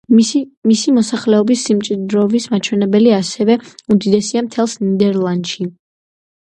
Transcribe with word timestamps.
მისი 0.69 0.91
მოსახლეობის 0.95 1.65
სიმჭიდროვის 1.67 2.49
მაჩვენებელი 2.55 3.15
ასევე 3.21 3.59
უდიდესია 3.97 4.47
მთელს 4.51 4.77
ნიდერლანდში. 4.89 5.73